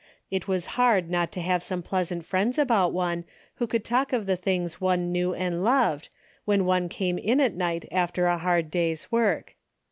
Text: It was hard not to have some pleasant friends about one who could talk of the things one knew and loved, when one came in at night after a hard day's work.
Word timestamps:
It 0.31 0.47
was 0.47 0.65
hard 0.81 1.11
not 1.11 1.31
to 1.33 1.41
have 1.41 1.61
some 1.61 1.83
pleasant 1.83 2.25
friends 2.25 2.57
about 2.57 2.91
one 2.91 3.23
who 3.57 3.67
could 3.67 3.85
talk 3.85 4.13
of 4.13 4.25
the 4.25 4.35
things 4.35 4.81
one 4.81 5.11
knew 5.11 5.35
and 5.35 5.63
loved, 5.63 6.09
when 6.43 6.65
one 6.65 6.89
came 6.89 7.19
in 7.19 7.39
at 7.39 7.53
night 7.53 7.85
after 7.91 8.25
a 8.25 8.39
hard 8.39 8.71
day's 8.71 9.11
work. 9.11 9.55